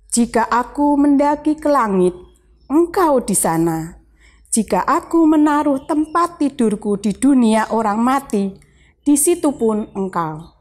Jika 0.09 0.49
aku 0.49 0.97
mendaki 0.97 1.53
ke 1.53 1.69
langit, 1.69 2.17
engkau 2.65 3.21
di 3.21 3.37
sana. 3.37 4.01
Jika 4.49 4.89
aku 4.89 5.21
menaruh 5.29 5.85
tempat 5.85 6.41
tidurku 6.41 6.97
di 6.97 7.13
dunia 7.13 7.69
orang 7.69 8.01
mati, 8.01 8.57
di 9.05 9.13
situ 9.13 9.53
pun 9.53 9.85
engkau. 9.93 10.54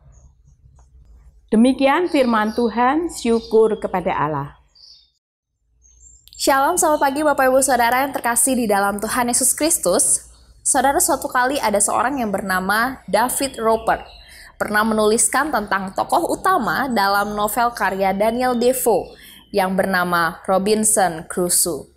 Demikian 1.52 2.08
firman 2.08 2.56
Tuhan, 2.56 3.12
syukur 3.12 3.76
kepada 3.76 4.16
Allah. 4.16 4.56
Shalom, 6.40 6.80
selamat 6.80 7.00
pagi 7.04 7.20
Bapak 7.20 7.52
Ibu 7.52 7.60
Saudara 7.60 8.00
yang 8.00 8.16
terkasih 8.16 8.56
di 8.56 8.64
dalam 8.64 8.96
Tuhan 8.96 9.28
Yesus 9.28 9.52
Kristus. 9.52 10.32
Saudara, 10.64 10.96
suatu 11.04 11.28
kali 11.28 11.60
ada 11.60 11.76
seorang 11.76 12.16
yang 12.16 12.32
bernama 12.32 13.04
David 13.04 13.60
Roper 13.60 14.00
pernah 14.56 14.88
menuliskan 14.88 15.52
tentang 15.52 15.92
tokoh 15.92 16.32
utama 16.32 16.88
dalam 16.88 17.36
novel 17.36 17.76
karya 17.76 18.16
Daniel 18.16 18.56
Defoe 18.56 19.12
yang 19.52 19.76
bernama 19.76 20.40
Robinson 20.48 21.28
Crusoe. 21.28 21.92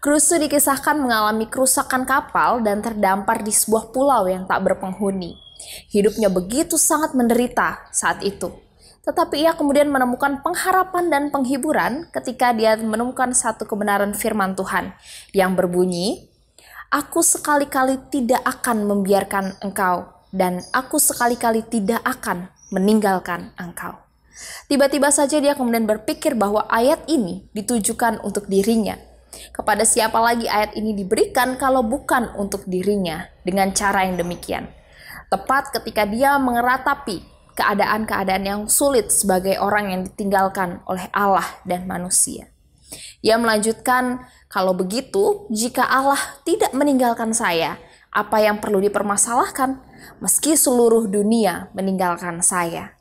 Crusoe 0.00 0.40
dikisahkan 0.40 0.96
mengalami 0.96 1.44
kerusakan 1.44 2.08
kapal 2.08 2.64
dan 2.64 2.80
terdampar 2.80 3.44
di 3.44 3.52
sebuah 3.52 3.92
pulau 3.92 4.24
yang 4.24 4.48
tak 4.48 4.64
berpenghuni. 4.64 5.36
Hidupnya 5.92 6.32
begitu 6.32 6.80
sangat 6.80 7.12
menderita 7.12 7.84
saat 7.92 8.24
itu. 8.24 8.69
Tetapi 9.00 9.40
ia 9.40 9.56
kemudian 9.56 9.88
menemukan 9.88 10.44
pengharapan 10.44 11.08
dan 11.08 11.22
penghiburan 11.32 12.08
ketika 12.12 12.52
dia 12.52 12.76
menemukan 12.76 13.32
satu 13.32 13.64
kebenaran 13.64 14.12
firman 14.12 14.52
Tuhan 14.52 14.92
yang 15.32 15.56
berbunyi, 15.56 16.30
Aku 16.90 17.22
sekali-kali 17.22 18.02
tidak 18.10 18.42
akan 18.42 18.82
membiarkan 18.90 19.62
engkau, 19.62 20.10
dan 20.34 20.58
aku 20.74 20.98
sekali-kali 20.98 21.62
tidak 21.62 22.02
akan 22.02 22.50
meninggalkan 22.74 23.54
engkau. 23.54 23.94
Tiba-tiba 24.66 25.14
saja 25.14 25.38
dia 25.38 25.54
kemudian 25.54 25.86
berpikir 25.86 26.34
bahwa 26.34 26.66
ayat 26.66 27.06
ini 27.06 27.46
ditujukan 27.54 28.18
untuk 28.26 28.50
dirinya. 28.50 28.98
Kepada 29.54 29.86
siapa 29.86 30.18
lagi 30.18 30.50
ayat 30.50 30.74
ini 30.74 30.90
diberikan 30.90 31.54
kalau 31.54 31.86
bukan 31.86 32.34
untuk 32.34 32.66
dirinya 32.66 33.22
dengan 33.46 33.70
cara 33.70 34.10
yang 34.10 34.18
demikian. 34.18 34.66
Tepat 35.30 35.70
ketika 35.70 36.02
dia 36.10 36.42
mengeratapi 36.42 37.22
keadaan-keadaan 37.60 38.44
yang 38.48 38.60
sulit 38.72 39.12
sebagai 39.12 39.60
orang 39.60 39.92
yang 39.92 40.00
ditinggalkan 40.08 40.80
oleh 40.88 41.04
Allah 41.12 41.44
dan 41.68 41.84
manusia. 41.84 42.48
Ia 43.20 43.36
melanjutkan, 43.36 44.24
kalau 44.48 44.72
begitu, 44.72 45.44
jika 45.52 45.84
Allah 45.84 46.18
tidak 46.48 46.72
meninggalkan 46.72 47.36
saya, 47.36 47.76
apa 48.08 48.40
yang 48.40 48.58
perlu 48.58 48.80
dipermasalahkan? 48.80 49.78
Meski 50.24 50.56
seluruh 50.56 51.04
dunia 51.06 51.68
meninggalkan 51.76 52.40
saya. 52.40 52.96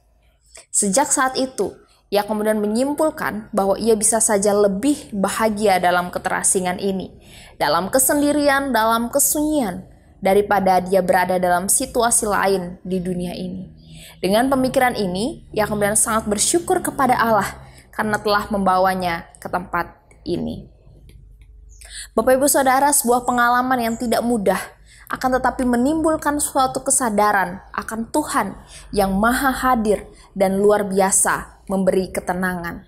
Sejak 0.70 1.08
saat 1.08 1.40
itu, 1.40 1.74
ia 2.12 2.28
kemudian 2.28 2.59
menyimpulkan 2.59 3.47
bahwa 3.56 3.80
ia 3.80 3.96
bisa 3.96 4.20
saja 4.20 4.52
lebih 4.52 5.09
bahagia 5.16 5.80
dalam 5.80 6.12
keterasingan 6.12 6.78
ini, 6.78 7.16
dalam 7.56 7.88
kesendirian, 7.88 8.76
dalam 8.76 9.08
kesunyian, 9.08 9.88
daripada 10.20 10.84
dia 10.84 11.00
berada 11.00 11.40
dalam 11.40 11.72
situasi 11.72 12.28
lain 12.28 12.78
di 12.84 13.00
dunia 13.00 13.34
ini. 13.34 13.78
Dengan 14.20 14.52
pemikiran 14.52 14.96
ini, 14.96 15.48
ia 15.56 15.64
kemudian 15.70 15.96
sangat 15.96 16.28
bersyukur 16.28 16.84
kepada 16.84 17.16
Allah 17.16 17.48
karena 17.96 18.20
telah 18.20 18.48
membawanya 18.52 19.28
ke 19.40 19.48
tempat 19.52 19.96
ini. 20.28 20.68
Bapak 22.16 22.36
Ibu 22.36 22.48
Saudara, 22.48 22.92
sebuah 22.92 23.24
pengalaman 23.24 23.80
yang 23.80 23.96
tidak 23.96 24.24
mudah 24.24 24.59
akan 25.09 25.42
tetapi 25.42 25.66
menimbulkan 25.66 26.38
suatu 26.38 26.86
kesadaran 26.86 27.66
akan 27.74 28.14
Tuhan 28.14 28.54
yang 28.94 29.18
maha 29.18 29.50
hadir 29.50 30.06
dan 30.38 30.62
luar 30.62 30.86
biasa 30.86 31.66
memberi 31.66 32.14
ketenangan. 32.14 32.86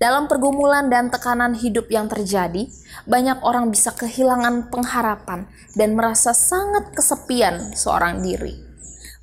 Dalam 0.00 0.30
pergumulan 0.30 0.88
dan 0.88 1.12
tekanan 1.12 1.52
hidup 1.52 1.92
yang 1.92 2.08
terjadi, 2.08 2.72
banyak 3.04 3.44
orang 3.44 3.68
bisa 3.68 3.92
kehilangan 3.92 4.72
pengharapan 4.72 5.44
dan 5.76 5.92
merasa 5.92 6.32
sangat 6.32 6.96
kesepian 6.96 7.76
seorang 7.76 8.24
diri. 8.24 8.69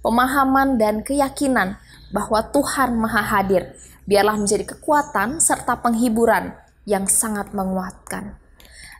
Pemahaman 0.06 0.78
dan 0.78 1.02
keyakinan 1.02 1.82
bahwa 2.14 2.40
Tuhan 2.54 2.96
Maha 2.96 3.24
Hadir 3.26 3.74
biarlah 4.08 4.40
menjadi 4.40 4.64
kekuatan 4.78 5.44
serta 5.44 5.84
penghiburan 5.84 6.56
yang 6.88 7.10
sangat 7.10 7.52
menguatkan. 7.52 8.40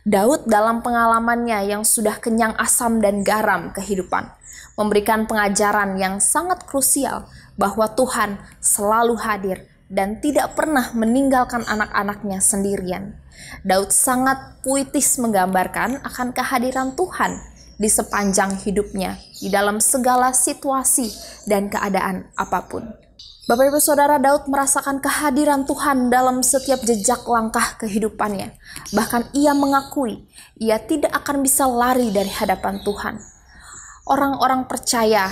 Daud 0.08 0.48
dalam 0.48 0.80
pengalamannya 0.84 1.68
yang 1.68 1.82
sudah 1.84 2.16
kenyang 2.20 2.56
asam 2.56 3.00
dan 3.00 3.24
garam 3.24 3.72
kehidupan, 3.72 4.28
memberikan 4.76 5.28
pengajaran 5.28 5.96
yang 6.00 6.16
sangat 6.20 6.64
krusial 6.64 7.28
bahwa 7.60 7.88
Tuhan 7.92 8.40
selalu 8.60 9.20
hadir 9.20 9.68
dan 9.88 10.20
tidak 10.20 10.56
pernah 10.56 10.92
meninggalkan 10.92 11.64
anak-anaknya 11.64 12.40
sendirian. 12.44 13.16
Daud 13.64 13.92
sangat 13.92 14.60
puitis 14.60 15.16
menggambarkan 15.16 16.04
akan 16.04 16.28
kehadiran 16.36 16.92
Tuhan 16.92 17.40
di 17.78 17.86
sepanjang 17.86 18.58
hidupnya, 18.66 19.16
di 19.38 19.48
dalam 19.48 19.78
segala 19.78 20.34
situasi 20.34 21.08
dan 21.46 21.70
keadaan 21.70 22.26
apa 22.34 22.66
pun. 22.66 22.84
Bapak 23.48 23.72
Ibu 23.72 23.80
Saudara 23.80 24.20
Daud 24.20 24.44
merasakan 24.52 25.00
kehadiran 25.00 25.64
Tuhan 25.64 26.12
dalam 26.12 26.44
setiap 26.44 26.84
jejak 26.84 27.24
langkah 27.24 27.80
kehidupannya. 27.80 28.52
Bahkan 28.92 29.32
ia 29.32 29.56
mengakui 29.56 30.28
ia 30.60 30.76
tidak 30.82 31.14
akan 31.14 31.40
bisa 31.40 31.64
lari 31.64 32.12
dari 32.12 32.28
hadapan 32.28 32.82
Tuhan. 32.84 33.16
Orang-orang 34.04 34.66
percaya, 34.68 35.30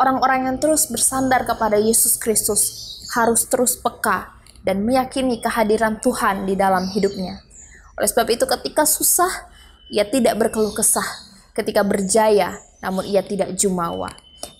orang-orang 0.00 0.50
yang 0.50 0.56
terus 0.58 0.90
bersandar 0.90 1.44
kepada 1.46 1.78
Yesus 1.78 2.18
Kristus 2.18 2.74
harus 3.14 3.46
terus 3.46 3.78
peka 3.78 4.34
dan 4.64 4.82
meyakini 4.82 5.38
kehadiran 5.38 6.00
Tuhan 6.00 6.48
di 6.48 6.56
dalam 6.56 6.88
hidupnya. 6.90 7.44
Oleh 7.94 8.08
sebab 8.10 8.26
itu 8.34 8.48
ketika 8.50 8.82
susah, 8.82 9.30
ia 9.92 10.02
tidak 10.08 10.34
berkeluh 10.40 10.74
kesah. 10.74 11.23
Ketika 11.54 11.86
berjaya, 11.86 12.58
namun 12.82 13.06
ia 13.06 13.22
tidak 13.22 13.54
jumawa. 13.54 14.10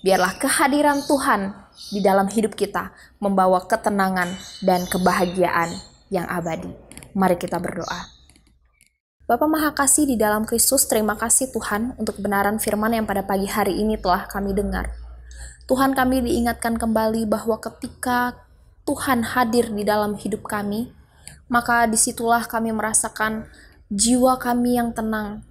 Biarlah 0.01 0.39
kehadiran 0.39 1.03
Tuhan 1.03 1.51
di 1.91 1.99
dalam 1.99 2.31
hidup 2.31 2.55
kita 2.55 2.95
membawa 3.19 3.67
ketenangan 3.67 4.31
dan 4.63 4.87
kebahagiaan 4.87 5.75
yang 6.07 6.25
abadi. 6.31 6.71
Mari 7.11 7.35
kita 7.35 7.59
berdoa. 7.59 8.15
Bapa 9.25 9.49
Maha 9.49 9.73
Kasih 9.73 10.05
di 10.05 10.15
dalam 10.15 10.45
Kristus, 10.45 10.85
terima 10.85 11.17
kasih 11.17 11.49
Tuhan 11.49 11.97
untuk 11.97 12.21
kebenaran 12.21 12.61
firman 12.61 12.93
yang 12.93 13.09
pada 13.09 13.25
pagi 13.25 13.49
hari 13.49 13.81
ini 13.81 13.97
telah 13.97 14.29
kami 14.29 14.53
dengar. 14.53 14.93
Tuhan 15.65 15.97
kami 15.97 16.21
diingatkan 16.21 16.77
kembali 16.77 17.25
bahwa 17.25 17.57
ketika 17.57 18.37
Tuhan 18.85 19.25
hadir 19.25 19.73
di 19.73 19.81
dalam 19.81 20.13
hidup 20.13 20.45
kami, 20.45 20.93
maka 21.49 21.89
di 21.89 21.97
situlah 21.97 22.45
kami 22.45 22.69
merasakan 22.69 23.49
jiwa 23.89 24.37
kami 24.37 24.77
yang 24.77 24.93
tenang, 24.93 25.41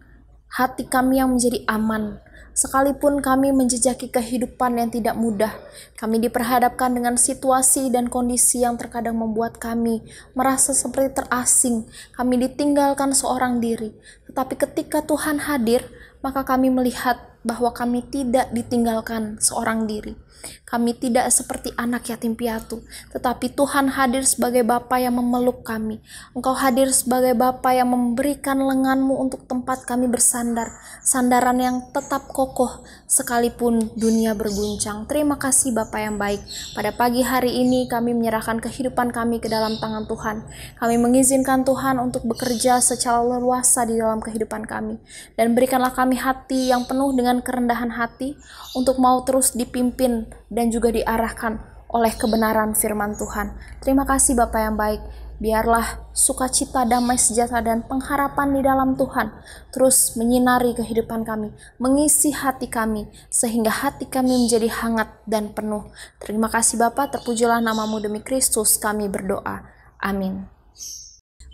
hati 0.55 0.87
kami 0.87 1.19
yang 1.19 1.35
menjadi 1.35 1.67
aman, 1.67 2.23
Sekalipun 2.55 3.19
kami 3.19 3.51
menjejaki 3.51 4.15
kehidupan 4.15 4.79
yang 4.79 4.87
tidak 4.87 5.19
mudah, 5.19 5.51
kami 5.99 6.23
diperhadapkan 6.23 6.87
dengan 6.95 7.19
situasi 7.19 7.91
dan 7.91 8.07
kondisi 8.07 8.63
yang 8.63 8.79
terkadang 8.79 9.19
membuat 9.19 9.59
kami 9.59 10.07
merasa 10.39 10.71
seperti 10.71 11.19
terasing. 11.19 11.83
Kami 12.15 12.47
ditinggalkan 12.47 13.11
seorang 13.11 13.59
diri, 13.59 13.91
tetapi 14.31 14.55
ketika 14.55 15.03
Tuhan 15.03 15.43
hadir, 15.51 15.83
maka 16.23 16.47
kami 16.47 16.71
melihat 16.71 17.34
bahwa 17.45 17.71
kami 17.71 18.03
tidak 18.09 18.51
ditinggalkan 18.51 19.37
seorang 19.39 19.85
diri. 19.85 20.17
Kami 20.65 20.93
tidak 20.97 21.33
seperti 21.33 21.73
anak 21.81 22.05
yatim 22.13 22.37
piatu, 22.37 22.85
tetapi 23.17 23.57
Tuhan 23.57 23.89
hadir 23.97 24.29
sebagai 24.29 24.61
Bapa 24.61 25.01
yang 25.01 25.17
memeluk 25.17 25.65
kami. 25.65 26.05
Engkau 26.37 26.53
hadir 26.53 26.93
sebagai 26.93 27.33
Bapa 27.33 27.73
yang 27.73 27.89
memberikan 27.89 28.61
lenganmu 28.61 29.15
untuk 29.25 29.49
tempat 29.49 29.89
kami 29.89 30.05
bersandar, 30.05 30.69
sandaran 31.01 31.57
yang 31.61 31.77
tetap 31.97 32.29
kokoh 32.29 32.85
sekalipun 33.15 33.95
dunia 33.95 34.35
berguncang. 34.35 35.07
Terima 35.07 35.39
kasih 35.39 35.71
Bapa 35.71 36.03
yang 36.03 36.19
baik. 36.19 36.43
Pada 36.75 36.91
pagi 36.91 37.23
hari 37.23 37.63
ini 37.63 37.87
kami 37.87 38.11
menyerahkan 38.11 38.59
kehidupan 38.59 39.15
kami 39.15 39.39
ke 39.39 39.47
dalam 39.47 39.79
tangan 39.79 40.11
Tuhan. 40.11 40.43
Kami 40.83 40.97
mengizinkan 40.99 41.63
Tuhan 41.63 42.03
untuk 42.03 42.27
bekerja 42.27 42.83
secara 42.83 43.23
leluasa 43.23 43.87
di 43.87 43.95
dalam 43.95 44.19
kehidupan 44.19 44.67
kami. 44.67 44.99
Dan 45.39 45.55
berikanlah 45.55 45.95
kami 45.95 46.19
hati 46.19 46.75
yang 46.75 46.91
penuh 46.91 47.15
dengan 47.15 47.39
kerendahan 47.39 47.95
hati 47.95 48.35
untuk 48.75 48.99
mau 48.99 49.23
terus 49.23 49.55
dipimpin 49.55 50.27
dan 50.51 50.75
juga 50.75 50.91
diarahkan 50.91 51.74
oleh 51.95 52.11
kebenaran 52.19 52.75
firman 52.75 53.15
Tuhan. 53.15 53.55
Terima 53.79 54.03
kasih 54.03 54.35
Bapak 54.35 54.59
yang 54.59 54.75
baik. 54.75 54.99
Biarlah 55.39 56.11
sukacita, 56.15 56.87
damai 56.87 57.19
sejahtera, 57.19 57.63
dan 57.63 57.83
pengharapan 57.87 58.55
di 58.55 58.61
dalam 58.63 58.95
Tuhan 58.95 59.35
terus 59.75 60.15
menyinari 60.15 60.75
kehidupan 60.79 61.27
kami, 61.27 61.51
mengisi 61.79 62.31
hati 62.31 62.71
kami, 62.71 63.11
sehingga 63.31 63.71
hati 63.71 64.07
kami 64.07 64.47
menjadi 64.47 64.71
hangat 64.71 65.11
dan 65.27 65.51
penuh. 65.51 65.91
Terima 66.23 66.47
kasih 66.47 66.79
Bapak, 66.79 67.19
terpujilah 67.19 67.59
namamu 67.59 67.99
demi 67.99 68.23
Kristus 68.23 68.79
kami 68.79 69.11
berdoa. 69.11 69.67
Amin. 69.99 70.47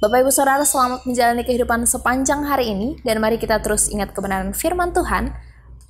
Bapak 0.01 0.25
Ibu 0.25 0.33
Saudara 0.33 0.65
selamat 0.65 1.05
menjalani 1.05 1.45
kehidupan 1.45 1.85
sepanjang 1.85 2.49
hari 2.49 2.73
ini 2.73 2.89
dan 3.05 3.21
mari 3.21 3.37
kita 3.37 3.61
terus 3.61 3.93
ingat 3.93 4.17
kebenaran 4.17 4.57
firman 4.57 4.97
Tuhan 4.97 5.33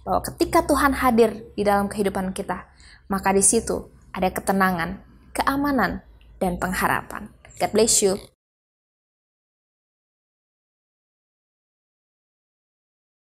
bahwa 0.03 0.23
ketika 0.27 0.67
Tuhan 0.67 0.95
hadir 0.99 1.47
di 1.55 1.63
dalam 1.63 1.87
kehidupan 1.87 2.35
kita, 2.35 2.71
maka 3.07 3.31
di 3.31 3.43
situ 3.43 4.00
ada 4.11 4.29
ketenangan, 4.31 5.03
keamanan, 5.37 6.03
dan 6.41 6.57
pengharapan. 6.57 7.31
God 7.61 7.71
bless 7.77 8.01
you. 8.01 8.17